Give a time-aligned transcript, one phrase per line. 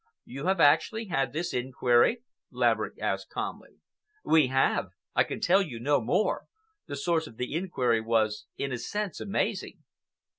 [0.25, 3.75] "You have actually had this inquiry?" Laverick asked calmly.
[4.25, 4.87] "We have.
[5.13, 6.45] I can tell you no more.
[6.87, 9.83] The source of the inquiry was, in a sense, amazing."